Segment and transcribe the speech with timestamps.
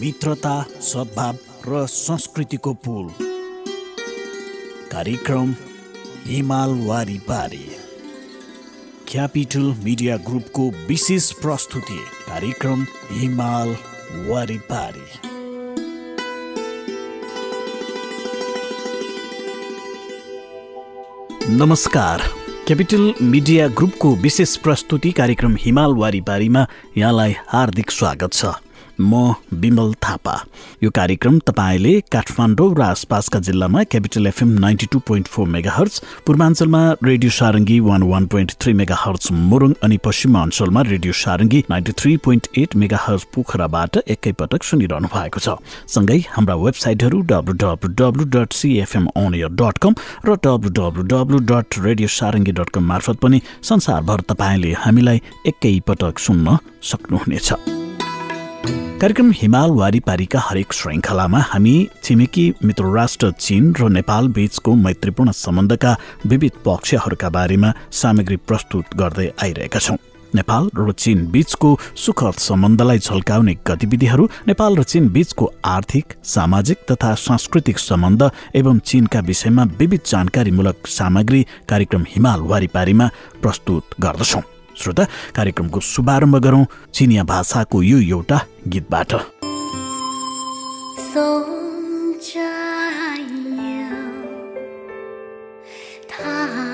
[0.00, 1.36] मित्रता सद्भाव
[1.68, 3.06] र संस्कृतिको पुल।
[4.92, 5.54] कार्यक्रम
[6.26, 7.70] हिमाल वारिपारी।
[9.08, 11.98] क्यापिटल मिडिया ग्रुपको विशेष प्रस्तुति
[12.28, 13.76] कार्यक्रम हिमाल
[14.28, 15.06] वारिपारी।
[21.56, 22.22] नमस्कार।
[22.66, 26.66] क्यापिटल मिडिया ग्रुपको विशेष प्रस्तुति कार्यक्रम हिमाल वारिपारीमा
[26.96, 28.44] यहाँलाई हार्दिक स्वागत छ।
[29.00, 30.34] म विमल थापा।
[30.82, 36.82] यो कार्यक्रम तपाईँले काठमाडौँ र आसपासका जिल्लामा capital FM ninety two point four megahertz पूर्वाञ्चलमा
[37.04, 42.48] radio Sarangi one one point three megahertz Morang अनि पश्चिमाञ्चलमा radio Sarangi ninety three point
[42.58, 45.58] eight megahertz पोखराबाट एकैपटक सुनिरहनु भएको छ।
[45.88, 49.94] सँगै हाम्रा वेबसाइटहरू W W W dot C F M on air dot com
[50.26, 56.18] र W W W dot radio Sarangi dot com मार्फत पनि संसारभर तपाईँले हामीलाई एकैपटक
[56.18, 57.75] सुन्न सक्नुहुनेछ।
[58.66, 65.96] कार्यक्रम हिमाल वारिपारीका हरेक श्रृङ्खलामा हामी छिमेकी मित्र राष्ट्र चीन र नेपाल बीचको मैत्रीपूर्ण सम्बन्धका
[66.26, 69.96] विविध पक्षहरूका बारेमा सामग्री प्रस्तुत गर्दै आइरहेका छौं।
[70.34, 77.14] नेपाल र चीन बीचको सुखद सम्बन्धलाई झल्काउने गतिविधिहरू नेपाल र चीन बीचको आर्थिक सामाजिक तथा
[77.20, 83.10] सांस्कृतिक सम्बन्ध एवं चीनका विषयमा विविध जानकारीमूलक सामग्री कार्यक्रम हिमाल वारिपारीमा
[83.42, 89.12] प्रस्तुत गर्दछौं। श्रोता कार्यक्रमको शुभारम्भ गरौँ चिनिया भाषाको यो एउटा गीतबाट।
[96.10, 96.66] ता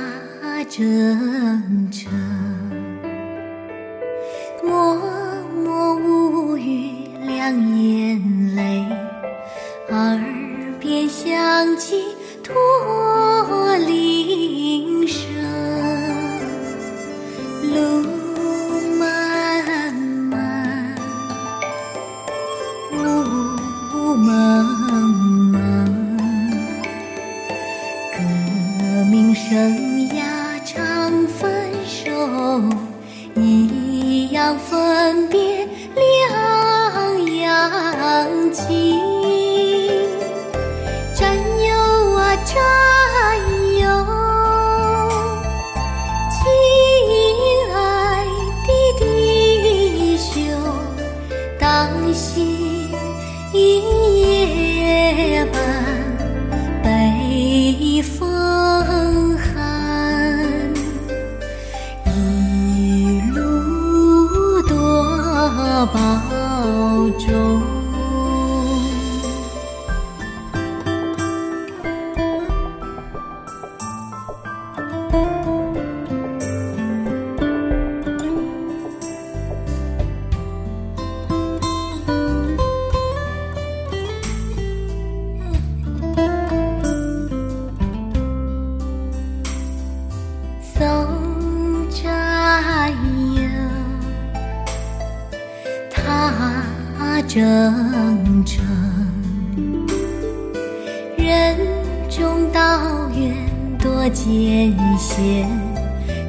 [97.28, 98.62] 征程
[101.16, 101.56] 任
[102.10, 103.34] 重道远，
[103.78, 105.48] 多艰险，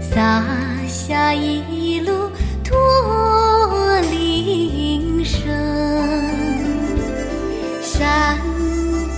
[0.01, 0.43] 洒
[0.87, 2.29] 下一路
[2.63, 5.49] 驼铃声。
[7.81, 8.37] 山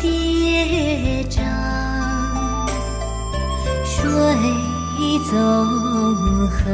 [0.02, 1.40] 叠嶂，
[3.86, 4.02] 水
[5.30, 5.36] 纵
[6.50, 6.66] 横，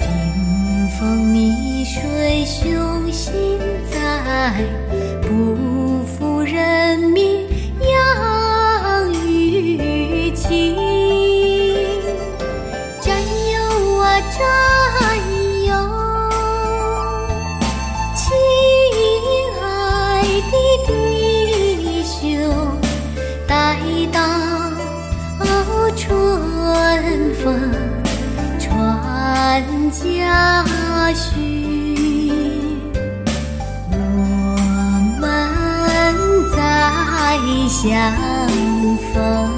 [0.00, 1.65] 冰封秘。
[1.96, 3.58] 吹雄心
[3.90, 4.52] 在
[5.22, 7.48] 不负人民
[7.80, 10.76] 养育情。
[13.00, 15.16] 战友啊战
[15.64, 15.72] 友
[18.14, 18.26] 亲
[19.62, 20.54] 爱的
[20.86, 22.78] 弟兄
[23.48, 23.78] 待
[24.12, 24.20] 到
[25.96, 27.72] 春风
[28.60, 30.66] 传佳
[31.14, 31.75] 讯
[37.36, 38.16] 再相
[39.12, 39.55] 逢。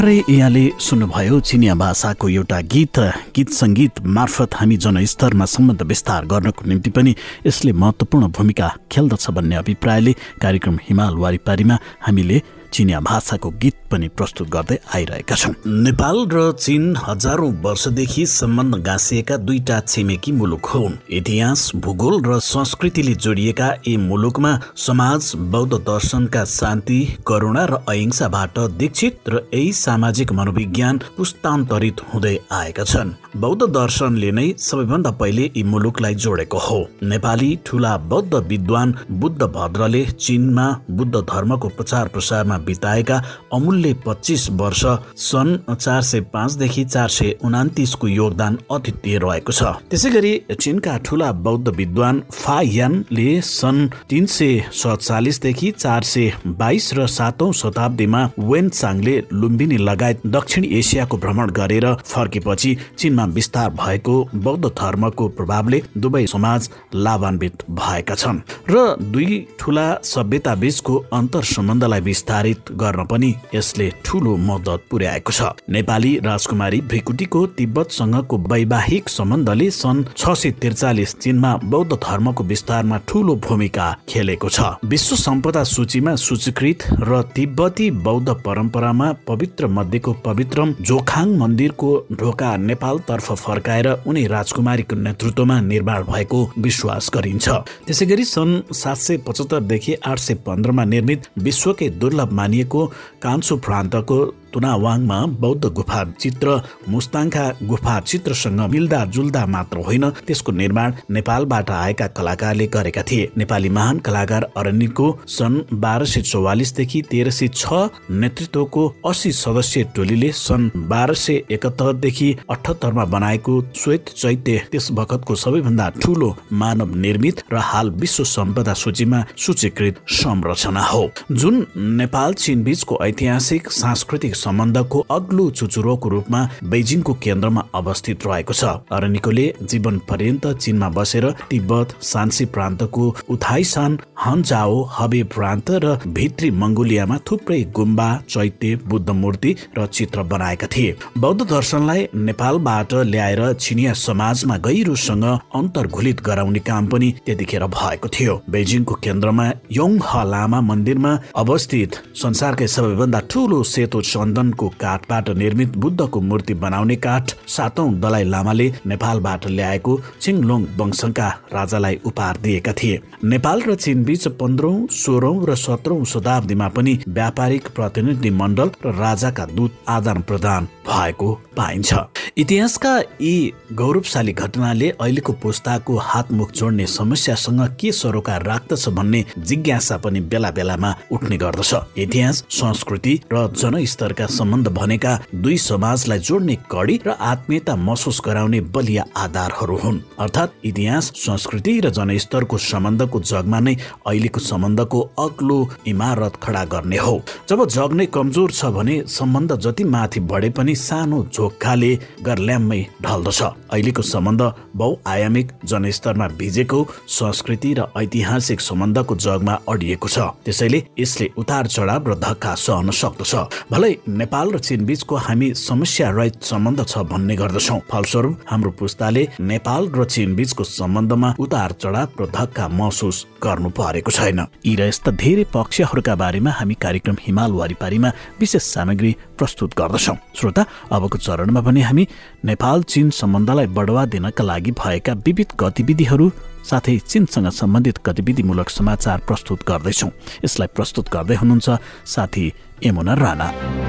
[0.00, 2.98] भर्खरै यहाँले सुन्नुभयो चिनिया भाषाको एउटा गीत
[3.36, 7.12] गीत सङ्गीत मार्फत हामी जनस्तरमा सम्बन्ध विस्तार गर्नको निम्ति पनि
[7.46, 12.40] यसले महत्त्वपूर्ण भूमिका खेल्दछ भन्ने अभिप्रायले कार्यक्रम हिमाल वारिपारीमा हामीले
[12.72, 19.36] चिनिया भाषाको गीत पनि प्रस्तुत गर्दै आइरहेका छौँ। नेपाल र चीन हजारौं वर्षदेखि सम्बन्ध गाँसिएका
[19.36, 27.00] दुईटा छिमेकी मुलुक हुन्। इतिहास भूगोल र संस्कृतिले जोडिएका यी मुलुकमा समाज बौद्ध दर्शनका शान्ति
[27.26, 34.46] करुणा र अहिंसाबाट दीक्षित र यही सामाजिक मनोविज्ञान पुस्तान्तरित हुँदै आएका छन्। बौद्ध दर्शनले नै
[34.58, 41.68] सबैभन्दा पहिले यी मुलुकलाई जोडेको हो। नेपाली ठुला बौद्ध विद्वान बुद्ध भद्रले चीनमा बुद्ध धर्मको
[41.68, 43.22] प्रचार प्रसारमा बिताएका
[43.52, 44.84] अमूल्य पच्चिस वर्ष
[45.22, 51.30] सन् चार सय पाँचदेखि चार सय उनातिसको योगदान अद्वितीय रहेको छ। त्यसै गरी चीनका ठुला
[51.44, 59.16] बौद्ध विद्वान फायानले सन् तिन सय सत्तालिसदेखि चार सय बाइस र सातौं शताब्दीमा वेन चाङले
[59.32, 66.70] लुम्बिनी लगायत दक्षिण एसियाको भ्रमण गरेर फर्केपछि चीनमा विस्तार भएको बौद्ध धर्मको प्रभावले दुवै समाज
[66.94, 68.40] लाभान्वित भएका छन्
[68.70, 72.00] र दुई ठुला सभ्यता बीचको अन्तर सम्बन्धलाई
[72.50, 80.04] निर्धारित गर्न पनि यसले ठूलो मद्दत पुर्याएको छ। नेपाली राजकुमारी भ्रिकुटीको तिब्बतसँगको वैवाहिक सम्बन्धले सन्
[80.16, 86.86] छ सय त्रिचालिस चीनमा बौद्ध धर्मको विस्तारमा ठूलो भूमिका खेलेको छ। विश्व सम्पदा सूचीमा सूचीकृत
[87.00, 95.60] र तिब्बती बौद्ध परम्परामा पवित्र मध्येको पवित्र जोखाङ मन्दिरको ढोका नेपालतर्फ फर्काएर उनी राजकुमारीको नेतृत्वमा
[95.62, 97.48] निर्माण भएको विश्वास गरिन्छ।
[97.86, 102.86] त्यसै गरी सन् सात सय पचहत्तरदेखि आठ सय पन्ध्रमा निर्मित विश्वकै दुर्लभ मानिएको
[103.22, 104.20] कान्सु प्रान्तको
[104.54, 112.06] तुनावाङमा बौद्ध गुफा चित्र मुस्ताङका गुफा चित्रसँग मिल्दा जुल्दा मात्र होइन त्यसको निर्माण नेपालबाट आएका
[112.06, 118.86] कलाकारले गरेका थिए। नेपाली महान कलाकार अरण्यको सन् बाह्र सय चौवालिसदेखि तेह्र सय छ नेतृत्वको
[119.06, 126.36] अस्सी सदस्यीय टोलीले सन् बाह्र सय एकहत्तरदेखि अठहत्तरमा बनाएको श्वेत चैत्य त्यस बखतको सबैभन्दा ठुलो
[126.52, 133.70] मानव निर्मित र हाल विश्व सम्पदा सूचीमा सूचीकृत संरचना हो। जुन नेपाल चीन बीचको ऐतिहासिक
[133.72, 136.40] सांस्कृतिक सम्बन्धको अग्लो चुचुरोको रूपमा
[136.72, 144.76] बेजिङको केन्द्रमा अवस्थित रहेको छ। अरनिकोले जीवन पर्यन्त चीनमा बसेर तिब्बत सान्सी प्रान्तको उथाइसान हन्जाओ
[144.96, 151.40] हबे प्रान्त र भित्री मङ्गोलियामा थुप्रै गुम्बा चैत्य बुद्ध मूर्ति र चित्र बनाएका थिए। बौद्ध
[151.44, 159.46] दर्शनलाई नेपालबाट ल्याएर चिनिया समाजमा गहिरोसँग अन्तर्घुलित गराउने काम पनि त्यतिखेर भएको थियो। बेजिङको केन्द्रमा
[159.72, 161.12] योङ ह लामा मन्दिरमा
[161.42, 161.90] अवस्थित
[162.22, 169.46] संसारकै सबैभन्दा ठुलो सेतो चन्दनको काठबाट निर्मित बुद्धको मूर्ति बनाउने काठ सातौं दलाई लामाले नेपालबाट
[169.46, 176.04] ल्याएको छिङलोङ वंशका राजालाई उपहार दिएका थिए। नेपाल र चीन बीच पन्ध्रौं सोह्रौं र सत्रौं
[176.04, 181.94] शताब्दीमा पनि व्यापारिक प्रतिनिधि मण्डल र राजाका दूत आदान प्रदान भएको पाइन्छ।
[182.38, 190.20] इतिहासका यी गौरवशाली घटनाले अहिलेको पुस्ताको हातमुख जोड्ने समस्यासँग के सरोकार राख्दछ भन्ने जिज्ञासा पनि
[190.22, 197.16] बेला बेलामा उठ्ने गर्दछ। इतिहास संस्कृति र जनस्तरका सम्बन्ध भनेका दुई समाजलाई जोड्ने कडी र
[197.22, 203.76] आत्मीयता महसुस गराउने बलिया आधारहरू हुन्। अर्थात् इतिहास संस्कृति र जनस्तरको सम्बन्धको जगमा नै
[204.06, 209.84] अहिलेको सम्बन्धको अग्लो इमारत खडा गर्ने हो। जब जग नै कमजोर छ भने सम्बन्ध जति
[209.86, 211.92] माथि बढे पनि सानो झोक्खाले
[212.24, 213.40] गर्ल्याम्मै ढल्दछ।
[213.70, 214.42] अहिलेको सम्बन्ध
[214.76, 222.14] बहुआयामिक जनस्तरमा भिजेको संस्कृति र ऐतिहासिक सम्बन्धको जगमा अडिएको छ। त्यसैले यसले उतार चढाव र
[222.18, 223.34] धक्का सहन सक्दछ।
[223.70, 229.26] भलै नेपाल र चीन बीचको हामी समस्या रहित सम्बन्ध छ भन्ने गर्दछौ। फलस्वरूप हाम्रो पुस्ताले
[229.40, 234.88] नेपाल र चीन बीचको सम्बन्धमा उतार चढाव र धक्का महसुस गर्नु परेको छैन। यी र
[234.88, 240.59] यस्ता धेरै पक्षहरूका बारेमा हामी कार्यक्रम हिमाल वारिपारीमा विशेष सामग्री प्रस्तुत गर्दछौ। श्रोता
[240.92, 242.08] अबको चरणमा पनि हामी
[242.44, 246.30] नेपाल चीन सम्बन्धलाई बढावा दिनका लागि भएका विविध गतिविधिहरू
[246.70, 250.10] साथै चीनसँग सम्बन्धित गतिविधिमूलक समाचार प्रस्तुत गर्दैछौँ।
[250.44, 251.68] यसलाई प्रस्तुत गर्दै हुनुहुन्छ
[252.06, 252.52] साथी
[252.84, 253.79] यमुना राणा।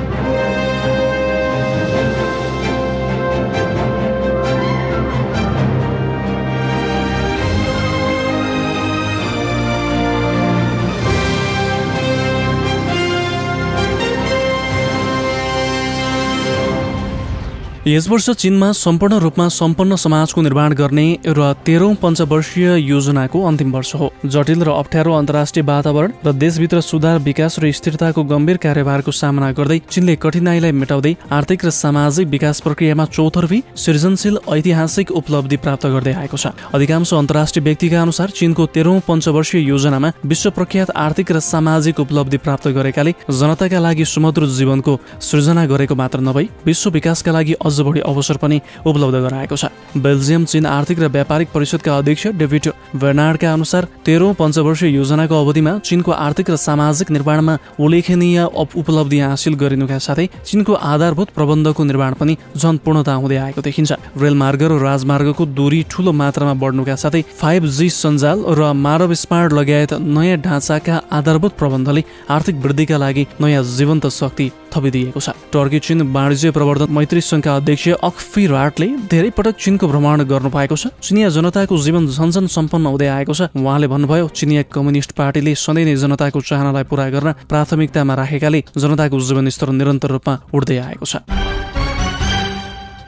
[17.88, 23.94] यस वर्ष चीनमा सम्पूर्ण रूपमा सम्पन्न समाजको निर्माण गर्ने र तेह्रौं पञ्चवर्षीय योजनाको अन्तिम वर्ष
[23.96, 29.52] हो। जटिल र अप्ठ्यारो अन्तर्राष्ट्रिय वातावरण र देशभित्र सुधार विकास र स्थिरताको गम्भीर कार्यभारको सामना
[29.52, 36.14] गर्दै चीनले कठिनाईलाई मेटाउँदै आर्थिक र सामाजिक विकास प्रक्रियामा चौतर्फी सृजनशील ऐतिहासिक उपलब्धि प्राप्त गर्दै
[36.14, 42.00] आएको छ। अधिकांश अन्तर्राष्ट्रिय व्यक्तिका अनुसार चीनको तेह्रौं पञ्चवर्षीय योजनामा विश्व प्रख्यात आर्थिक र सामाजिक
[42.00, 47.80] उपलब्धि प्राप्त गरेकाले जनताका लागि सुमधुर जीवनको सृजना गरेको मात्र नभई विश्व विकासका लागि अझ
[47.82, 49.66] बढी अवसर पनि उपलब्ध गराएको छ।
[49.98, 56.12] बेल्जियम चीन आर्थिक र व्यापारिक परिषदका अध्यक्ष डेभिड बेर्नार्डका अनुसार तेह्रौँ पञ्चवर्षीय योजनाको अवधिमा चीनको
[56.12, 62.78] आर्थिक र सामाजिक निर्माणमा उल्लेखनीय उपलब्धि हासिल गरिनुका साथै चीनको आधारभूत प्रबन्धको निर्माण पनि झन
[62.86, 68.44] पूर्णता हुँदै आएको देखिन्छ। रेलमार्ग र राजमार्गको दूरी ठूलो मात्रामा बढ्नुका साथै फाइभ जी सञ्जाल
[68.60, 75.20] र मानव स्मार्ट लगायत नयाँ ढाँचाका आधारभूत प्रबन्धले आर्थिक वृद्धिका लागि नयाँ जीवन्त शक्ति थपिदिएको
[75.20, 80.50] छ। टर्की चीन वाणिज्य प्रवर्धन मैत्री संघका अध्यक्ष अक्फी राटले धेरै पटक चीनको भ्रमण गर्नु
[80.50, 85.56] भएको छ। चिनिया जनताको जीवन झन्झन सम्पन्न हुँदै आएको छ। उहाँले भन्नुभयो चिनिया कम्युनिस्ट पार्टीले
[85.56, 91.61] सधैँ नै जनताको चाहनालाई पूरा गर्न प्राथमिकतामा राखेकाले जनताको जीवनस्तर निरन्तर रूपमा उठ्दै आएको छ।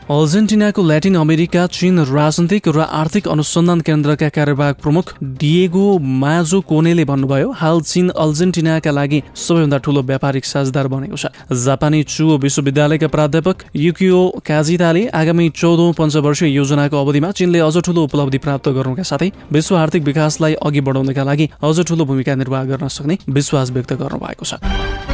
[0.04, 7.52] अर्जेन्टिनाको ल्याटिन अमेरिका चीन राजनैतिक र आर्थिक अनुसन्धान केन्द्रका कार्यवाहक प्रमुख डिएगो माजो कोनेले भन्नुभयो
[7.54, 14.20] हाल चीन अर्जेन्टिनाका लागि सबैभन्दा ठूलो व्यापारिक साझेदार बनेको छ। जापानी चुओ विश्वविद्यालयका प्राध्यापक युकियो
[14.44, 20.04] काजिताले आगामी चौधौँ पञ्चवर्षीय योजनाको अवधिमा चीनले अझ ठूलो उपलब्धि प्राप्त गर्नुका साथै विश्व आर्थिक
[20.04, 25.13] विकासलाई अघि बढाउनका लागि अझ ठूलो भूमिका निर्वाह गर्न सक्ने विश्वास व्यक्त गर्नुभएको छ।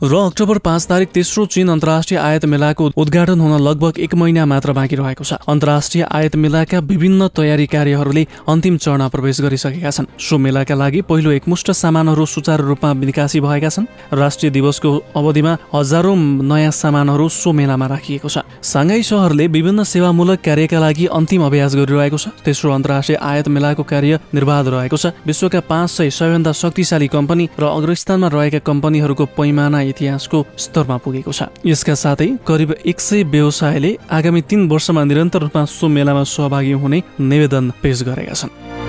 [0.00, 4.72] र अक्टोबर पाँच तारिक तेस्रो चीन अन्तर्राष्ट्रिय आयत मेलाको उद्घाटन हुन लगभग एक महिना मात्र
[4.72, 10.38] बाँकी रहेको छ। अन्तर्राष्ट्रिय आयत मेलाका विभिन्न तयारी कार्यहरूले अन्तिम चरणमा प्रवेश गरिसकेका छन्। सो
[10.40, 14.90] मेलाका लागि पहिलो एकमुष्ट सामानहरू सुचारू रूपमा निकासी भएका छन्। राष्ट्रिय दिवसको
[15.20, 21.44] अवधिमा हजारौं नयाँ सामानहरू सो मेलामा राखिएको छ। साङ्घाई सहरले विभिन्न सेवामूलक कार्यका लागि अन्तिम
[21.44, 26.52] अभ्यास गरिरहेको छ। तेस्रो अन्तर्राष्ट्रिय आयत मेलाको कार्य निर्वाध रहेको छ। विश्वका पाँच सय सबैभन्दा
[26.56, 33.00] शक्तिशाली कम्पनी र अग्रस्थानमा रहेका कम्पनीहरूको पैमाना इतिहासको स्तरमा पुगेको छ। यसका साथै करिब एक
[33.00, 38.79] सय व्यवसायले आगामी तीन वर्षमा निरन्तर रूपमा सो मेलामा सहभागी हुने निवेदन पेश गरेका छन्।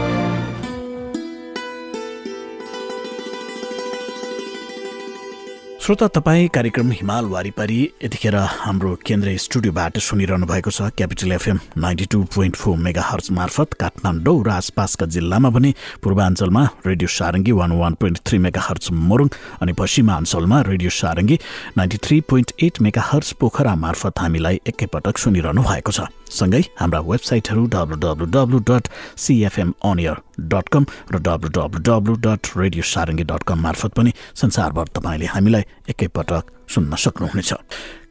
[5.82, 12.06] श्रोता तपाईँ कार्यक्रम हिमाल वारिपारी यतिखेर हाम्रो केन्द्रीय स्टुडियोबाट सुनिरहनु भएको छ capital FM ninety
[12.14, 15.74] two point four megahertz मार्फत काठमाडौँ र आसपासका जिल्लामा भने
[16.04, 21.40] पूर्वाञ्चलमा radio Sarangi one one point three megahertz Morang अनि पश्चिमाञ्चलमा radio Sarangi
[21.78, 27.66] ninety three point eight megahertz Pokhara मार्फत हामीलाई एकैपटक सुनिरहनु भएको छ। सँगै हाम्रा वेबसाइटहरू
[27.76, 30.18] W W W dot C F M on air
[30.52, 35.26] dot com र W W W dot radio Sarangi dot com मार्फत पनि संसारभर तपाईँले
[35.36, 37.54] हामीलाई एकैपटक सुन्न सक्नुहुनेछ।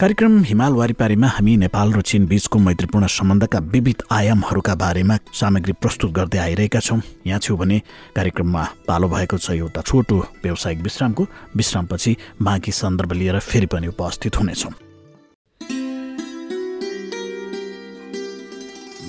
[0.00, 6.12] कार्यक्रम हिमाल वारिपारीमा हामी नेपाल र चीन बीचको मैत्रीपूर्ण सम्बन्धका विविध आयामहरूका बारेमा सामग्री प्रस्तुत
[6.12, 7.78] गर्दै आइरहेका छौँ। यहाँ छु भने
[8.16, 14.36] कार्यक्रममा पालो भएको छ एउटा छोटो व्यावसायिक विश्रामको। विश्रामपछि बाँकी सन्दर्भ लिएर फेरि पनि उपस्थित
[14.36, 14.89] हुनेछौँ।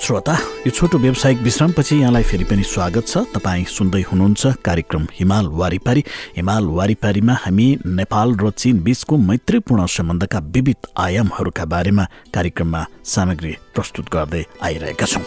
[0.00, 0.32] श्रोता
[0.66, 6.02] यो छोटो व्यावसायिक विश्रामपछि यहाँलाई फेरि पनि स्वागत छ। तपाईँ सुन्दै हुनुहुन्छ कार्यक्रम हिमाल वारिपारी।
[6.36, 14.10] हिमाल वारिपारीमा हामी नेपाल र चीन बीचको मैत्रीपूर्ण सम्बन्धका विविध आयामहरूका बारेमा कार्यक्रममा सामग्री प्रस्तुत
[14.10, 15.22] गर्दै आइरहेका छौँ।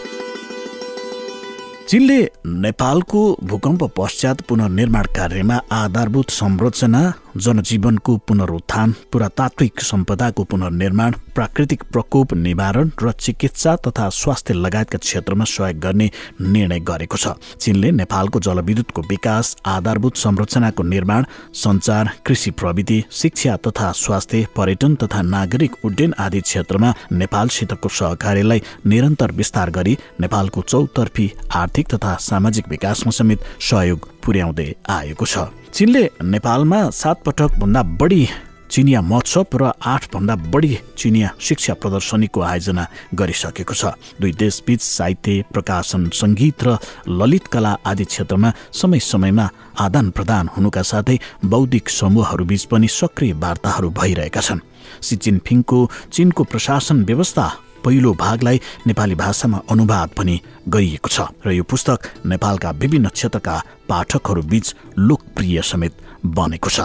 [1.88, 7.02] चीनले नेपालको भूकम्प पश्चात पुनर्निर्माण कार्यमा आधारभूत संरचना
[7.36, 15.80] जनजीवनको पुनरुत्थान पुरातात्विक सम्पदाको पुनर्निर्माण प्राकृतिक प्रकोप निवारण र चिकित्सा तथा स्वास्थ्य लगायतका क्षेत्रमा सहयोग
[15.80, 17.28] गर्ने निर्णय गरेको छ।
[17.60, 25.22] चीनले नेपालको जलविद्युतको विकास आधारभूत संरचनाको निर्माण सञ्चार कृषि प्रविधि शिक्षा तथा स्वास्थ्य पर्यटन तथा
[25.22, 33.10] नागरिक उड्डयन आदि क्षेत्रमा नेपालसितको सहकार्यलाई निरन्तर विस्तार गरी नेपालको चौतर्फी आर्थिक तथा सामाजिक विकासमा
[33.10, 38.22] समेत सहयोग पुर्याउँदै आएको छ। चीनले नेपालमा सात पटक भन्दा बढी
[38.68, 42.84] चिनिया महोत्सव र आठभन्दा बढी चिनिया शिक्षा प्रदर्शनीको आयोजना
[43.16, 46.76] गरिसकेको छ। दुई देशबीच साहित्य प्रकाशन सङ्गीत र
[47.08, 49.46] ललित कला आदि क्षेत्रमा समय समयमा
[49.80, 54.60] आदान प्रदान हुनुका साथै बौद्धिक समूहहरूबीच पनि सक्रिय वार्ताहरू भइरहेका छन्।
[55.00, 55.78] सी जिनपिङको
[56.12, 57.46] चीनको प्रशासन व्यवस्था
[57.84, 63.56] पहिलो भागलाई नेपाली भाषामा अनुवाद पनि गरिएको छ र यो पुस्तक नेपालका विभिन्न क्षेत्रका
[63.88, 65.92] पाठकहरू बीच लोकप्रिय समेत
[66.26, 66.80] बनेको छ।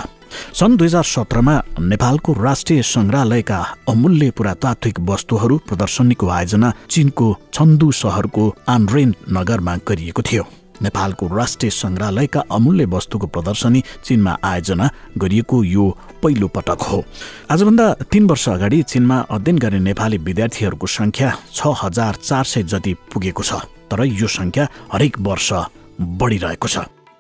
[0.54, 3.60] सन् दुई हजार सत्रमा नेपालको राष्ट्रिय सङ्ग्रहालयका
[3.90, 10.46] अमूल्य पुरातात्विक वस्तुहरू प्रदर्शनीको आयोजना चीनको छन्दु सहरको आनरेन नगरमा गरिएको थियो।
[10.82, 15.86] नेपालको राष्ट्रिय सङ्ग्रहालयका अमूल्य वस्तुको प्रदर्शनी चीनमा आयोजना गरिएको यो
[16.24, 17.04] पहिलो पटक हो।
[17.52, 22.94] आजभन्दा तीन वर्ष अगाडि चीनमा अध्ययन गर्ने नेपाली विद्यार्थीहरूको सङ्ख्या छ हजार चार सय जति
[23.14, 23.62] पुगेको छ
[23.92, 25.54] तर यो सङ्ख्या हरेक वर्ष
[26.02, 26.78] बढिरहेको छ।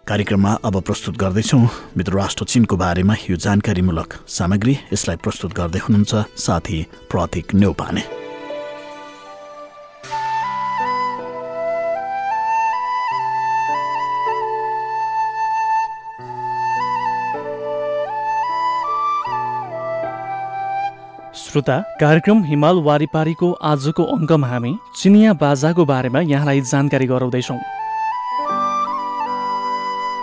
[0.08, 1.68] कार्यक्रममा अब प्रस्तुत गर्दैछौँ
[1.98, 6.82] मित्र राष्ट्र चिनको बारेमा यो जानकारीमूलक सामग्री यसलाई प्रस्तुत गर्दै हुनुहुन्छ साथी
[7.12, 8.23] प्रतीक नेउपाने।
[21.54, 27.60] श्रोता कार्यक्रम हिमाल वारिपारीको आजको अङ्कमा हामी चिनिया बाजाको बारेमा यहाँलाई जानकारी गराउँदैछौँ।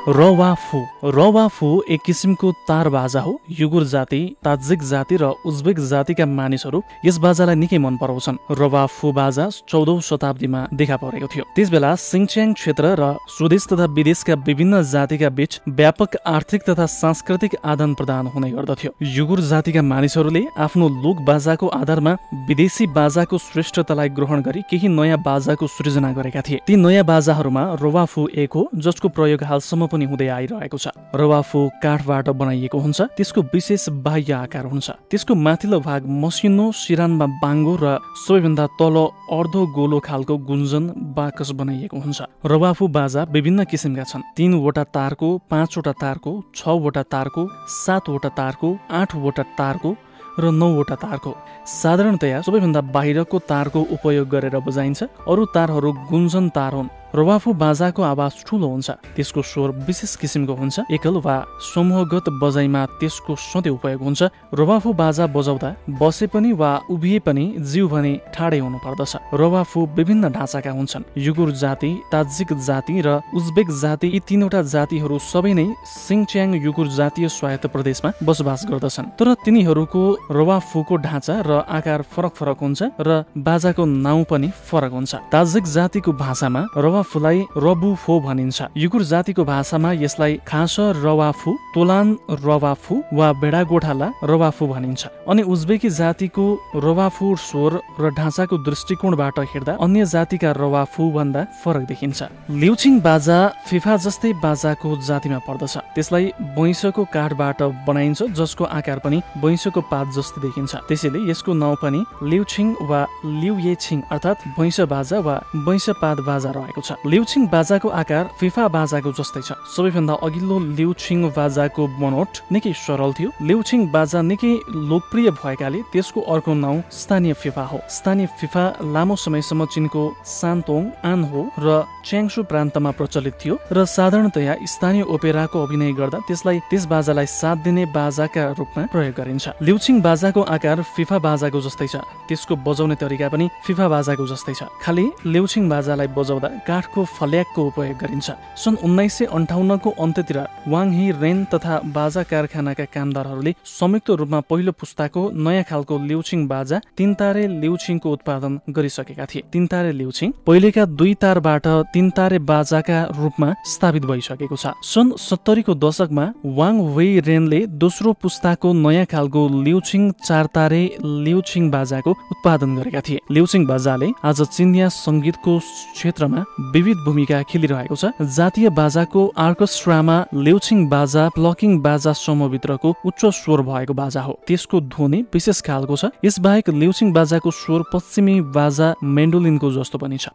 [0.08, 6.82] रवाफु। रवाफु एक किसिमको तार बाजा हो। युगुर जाति ताजिक जाति र उज्बेक जातिका मानिसहरू
[7.04, 12.52] यस बाजालाई निकै मन पराउँछन्। रवाफु बाजा चौधौँ शताब्दीमा देखा परेको थियो। त्यस बेला सिङच्याङ
[12.52, 18.50] क्षेत्र र स्वदेश तथा विदेशका विभिन्न जातिका बीच व्यापक आर्थिक तथा सांस्कृतिक आदान प्रदान हुने
[18.50, 22.16] गर्दथ्यो। युगुर जातिका मानिसहरूले आफ्नो लोक बाजाको आधारमा
[22.48, 28.28] विदेशी बाजाको श्रेष्ठतालाई ग्रहण गरी केही नयाँ बाजाको सृजना गरेका थिए। ती नयाँ बाजाहरूमा रोवाफु
[28.34, 33.88] एक हो जसको प्रयोग हालसम्म पनि हुँदै आइरहेको छ। रवाफो काठबाट बनाइएको हुन्छ। त्यसको विशेष
[34.06, 38.96] बाह्य आकार हुन्छ। त्यसको माथिल्लो भाग मसिनो सिरानमा बाङ्गो र सबैभन्दा तल
[39.30, 40.84] अर्धो गोलो खालको गुन्जन
[41.16, 47.42] बाकस बनाइएको हुन्छ। रवाफु बाजा विभिन्न किसिमका छन्। तीनवटा तारको पाँचवटा तारको छवटा तारको
[47.84, 49.90] सातवटा तारको आठवटा तारको
[50.38, 51.30] र नौवटा तारको।
[51.66, 58.32] साधारणतया सबैभन्दा बाहिरको तारको उपयोग गरेर बजाइन्छ। अरू तारहरू गुन्जन तार हुन्। रवाफु बाजाको आवाज
[58.46, 61.36] ठुलो हुन्छ। त्यसको स्वर विशेष किसिमको हुन्छ। एकल वा
[61.74, 64.22] समूहगत बजाइमा त्यसको सधैँ उपयोग हुन्छ।
[64.54, 70.28] रवाफु बाजा बजाउँदा बसे पनि वा उभिए पनि जिउ भने ठाडै हुनु पर्दछ रवाफु विभिन्न
[70.30, 76.54] ढाँचाका हुन्छन्। युगुर जाति ताजिक जाति र उज्बेक जाति यी तीनवटा जातिहरू सबै नै सिङच्याङ
[76.62, 82.80] युगुर जातीय स्वायत्त प्रदेशमा बसोबास गर्दछन्। तर तिनीहरूको रवाफुको ढाँचा र आकार फरक फरक हुन्छ
[83.00, 89.44] र बाजाको नाउँ पनि फरक हुन्छ। ताजिक जातिको भाषामा रवा फुलाई रबुफो भनिन्छ। युगुर जातिको
[89.44, 92.08] भाषामा यसलाई खास रवाफु तोलान
[92.44, 96.44] रवाफु वा बेडागोठाला रवाफु भनिन्छ। अनि उज्बेकी जातिको
[96.76, 103.96] रवाफु स्वर र ढाँचाको दृष्टिकोणबाट हेर्दा अन्य जातिका रवाफु भन्दा फरक देखिन्छ। लिउछिङ बाजा फिफा
[103.96, 110.72] जस्तै बाजाको जातिमा पर्दछ। त्यसलाई बैंसको काठबाट बनाइन्छ जसको आकार पनि बैंसको पात जस्तै देखिन्छ।
[110.88, 116.80] त्यसैले यसको नाउँ पनि लिउछिङ वा लिउयेछिङ अर्थात् भैँस बाजा वा बैंस पात बाजा रहेको
[116.80, 122.72] छ। छ। लिउछिङ बाजाको आकार फिफा बाजाको जस्तै छ। सबैभन्दा अघिल्लो लिउछिङ बाजाको बनोट निकै
[122.74, 124.52] सरल थियो। लिउछिङ बाजा निकै
[124.90, 131.20] लोकप्रिय भएकाले त्यसको अर्को नाउँ स्थानीय फिफा हो। स्थानीय फिफा लामो समयसम्म चिनको सान्तोङ आन
[131.30, 137.26] हो र च्याङसु प्रान्तमा प्रचलित थियो र साधारणतया स्थानीय ओपेराको अभिनय गर्दा त्यसलाई त्यस बाजालाई
[137.28, 141.96] साथ दिने बाजाका रूपमा प्रयोग गरिन्छ। लिउछिङ बाजाको आकार फिफा बाजाको जस्तै छ।
[142.28, 146.48] त्यसको बजाउने तरिका पनि फिफा बाजाको जस्तै छ। खालि लिउछिङ बाजालाई बजाउँदा
[146.80, 152.84] काठको फल्याकको उपयोग गरिन्छ। सन् उन्नाइस सय अन्ठाउन्नको अन्त्यतिर वाङ हि रेन तथा बाजा कारखानाका
[152.94, 159.42] कामदारहरूले संयुक्त रूपमा पहिलो पुस्ताको नयाँ खालको लिउछिङ बाजा तिन तारे लिउछिङको उत्पादन गरिसकेका थिए।
[159.52, 165.74] तिन तारे लिउछिङ पहिलेका दुई तारबाट तिन तारे बाजाका रूपमा स्थापित भइसकेको छ। सन् सत्तरीको
[165.76, 166.24] दशकमा
[166.56, 173.20] वाङ वेई रेनले दोस्रो पुस्ताको नयाँ खालको लिउछिङ चार तारे लिउछिङ बाजाको उत्पादन गरेका थिए।
[173.30, 175.58] लिउछिङ बाजाले आज चिनिया सङ्गीतको
[175.94, 176.40] क्षेत्रमा
[176.72, 183.94] विविध भूमिका खेलिरहेको छ। जातीय बाजाको आर्कस्ट्रामा लेउछिङ बाजा प्लकिङ बाजा समूहभित्रको उच्च स्वर भएको
[183.94, 189.98] बाजा हो। त्यसको ध्वनि विशेष खालको छ। यसबाहेक लेउछिङ बाजाको स्वर पश्चिमी बाजा मेन्डोलिनको जस्तो
[189.98, 190.28] पनि छ।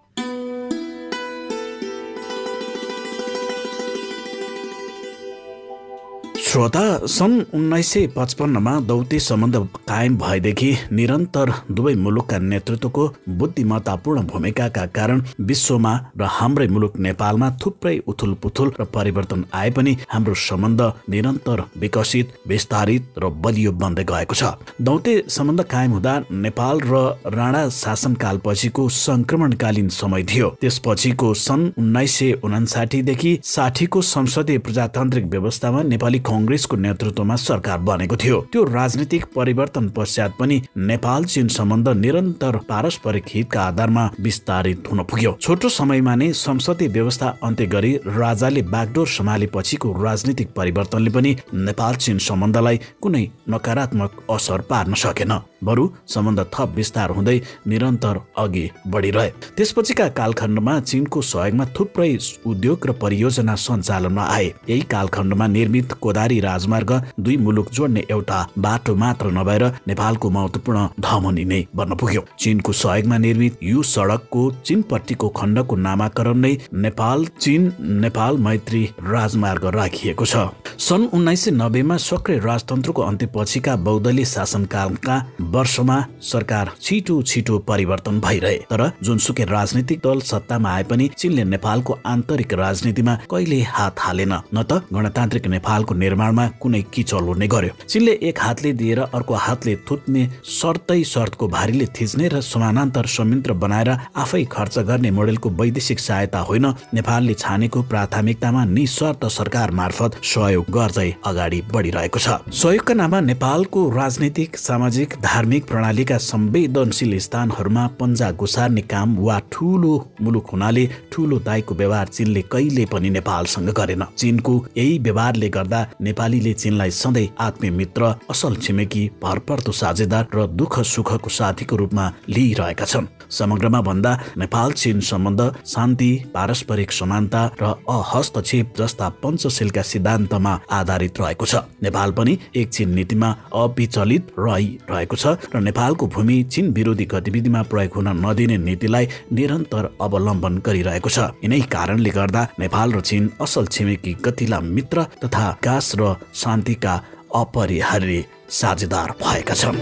[6.55, 9.55] श्रोता सन् उन्नाइस सय पचपन्नमा दौत्य सम्बन्ध
[9.87, 13.07] कायम भएदेखि निरन्तर दुवै मुलुकका नेतृत्वको
[13.39, 19.95] बुद्धिमत्तापूर्ण भूमिकाका कारण विश्वमा र हाम्रै मुलुक नेपालमा थुप्रै उथुल पुथुल र परिवर्तन आए पनि
[20.07, 26.15] हाम्रो सम्बन्ध निरन्तर विकसित विस्तारित र बलियो बन्दै गएको छ। दौत्य सम्बन्ध कायम हुँदा
[26.45, 27.03] नेपाल र
[27.35, 36.19] राणा शासनकालपछिको संक्रमणकालीन समय थियो। त्यसपछिको सन् उन्नाइस सय उनासाठीदेखि साठीको संसदीय प्रजातान्त्रिक व्यवस्थामा नेपाली
[36.45, 43.25] कङ्ग्रेसको नेतृत्वमा सरकार बनेको थियो। त्यो राजनीतिक परिवर्तन पश्चात पनि नेपाल चीन सम्बन्ध निरन्तर पारस्परिक
[43.33, 49.91] हितका आधारमा विस्तारित हुन पुग्यो। छोटो समयमा नै संसदीय व्यवस्था अन्त्य गरी राजाले बागडोर सम्हालेपछिको
[50.03, 55.33] राजनीतिक परिवर्तनले पनि नेपाल चीन सम्बन्धलाई कुनै नकारात्मक असर पार्न सकेन।
[55.65, 62.11] बरु सम्बन्ध थप विस्तार हुँदै निरन्तर अघि बढिरहे। त्यसपछिका कालखण्डमा चिनको सहयोगमा थुप्रै
[62.45, 68.95] उद्योग र परियोजना सञ्चालनमा आए। यही कालखण्डमा निर्मित कोदारी राजमार्ग दुई मुलुक जोड्ने एउटा बाटो
[68.95, 75.75] मात्र नभएर नेपालको महत्वपूर्ण धमनी नै बन्न पुग्यो। चिनको सहयोगमा निर्मित यो सडकको चिनपट्टिको खण्डको
[75.77, 77.71] नामाकरण नै नेपाल चिन
[78.03, 80.35] नेपाल मैत्री राजमार्ग राखिएको छ।
[80.79, 85.15] सन् उन्नाइस सय नब्बेमा सक्रिय राजतन्त्रको अन्त्यपछिका बौद्धली शासनकालका
[85.55, 91.97] वर्षमा सरकार छिटो छिटो परिवर्तन भइरहे तर जुनसुकै राजनीतिक दल सत्तामा आए पनि चिनले नेपालको
[92.05, 98.13] आन्तरिक राजनीतिमा कहिले हात हालेन न त गणतान्त्रिक नेपालको निर्माणमा कुनै किचल हुने गर्यो। चिनले
[98.29, 103.89] एक हातले दिएर अर्को हातले थुत्ने शर्तै शर्तको भारीले थिच्ने र समानान्तर संयन्त्र बनाएर
[104.23, 111.09] आफै खर्च गर्ने मोडेलको वैदेशिक सहायता होइन नेपालले छानेको प्राथमिकतामा निशर्त सरकार मार्फत सहयोग गर्दै
[111.25, 119.15] अगाडि बढिरहेको छ। सहयोगका नाममा नेपालको राजनीतिक सामाजिक धार्मिक प्रणालीका संवेदनशील स्थानहरूमा पन्जा गुसार्ने काम
[119.19, 119.93] वा ठुलो
[120.23, 126.53] मुलुक हुनाले ठुलो दाईको व्यवहार चीनले कहिले पनि नेपालसँग गरेन। चीनको यही व्यवहारले गर्दा नेपालीले
[126.53, 133.11] चीनलाई सधैँ आत्मीय मित्र असल छिमेकी भरपर्दो साझेदार र दुःख सुखको साथीको रूपमा लिइरहेका छन्।
[133.29, 141.45] समग्रमा भन्दा नेपाल चीन सम्बन्ध शान्ति पारस्परिक समानता र अहस्तक्षेप जस्ता पञ्चशीलका सिद्धान्तमा आधारित रहेको
[141.45, 147.61] छ। नेपाल पनि एक चीन नीतिमा अविचलित रहिरहेको छ। र नेपालको भूमि चीन विरोधी गतिविधिमा
[147.71, 153.65] प्रयोग हुन नदिने नीतिलाई निरन्तर अवलम्बन गरिरहेको छ। यिनै कारणले गर्दा नेपाल र चीन असल
[153.73, 156.93] छिमेकी गतिला मित्र तथा विकास र शान्तिका
[157.35, 159.79] अपरिहार्य साझेदार भएका छन्।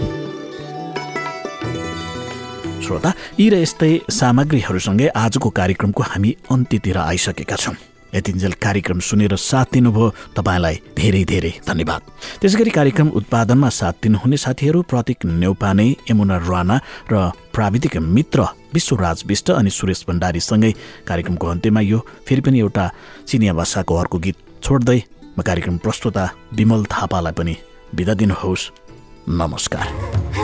[2.84, 7.76] श्रोता यी र यस्तै सामग्रीहरूसँगै आजको कार्यक्रमको हामी अन्त्यतिर आइसकेका छौँ।
[8.14, 12.00] यतिन्जेल कार्यक्रम सुनेर साथ दिनुभयो तपाईँलाई धेरै धेरै धन्यवाद।
[12.40, 16.76] त्यसै गरी कार्यक्रम उत्पादनमा साथ दिनुहुने साथीहरू प्रतीक नेौपाने यमुना राणा
[17.10, 20.72] र प्राविधिक मित्र विश्वराज विष्ट अनि सुरेश भण्डारीसँगै
[21.08, 22.84] कार्यक्रमको अन्त्यमा यो फेरि पनि एउटा
[23.26, 24.98] चिनिया भाषाको अर्को गीत छोड्दै
[25.38, 26.24] म कार्यक्रम प्रस्तुता
[26.54, 27.54] विमल थापालाई पनि
[27.94, 28.70] बिदा दिनुहोस्।
[29.28, 30.43] नमस्कार।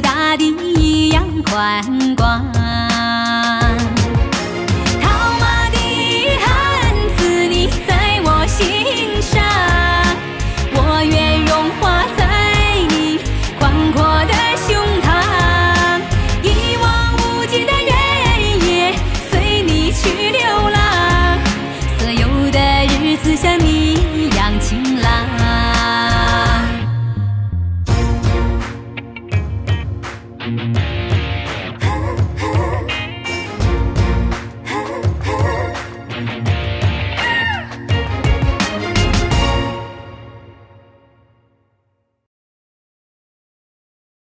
[0.00, 2.53] 大地一样宽广。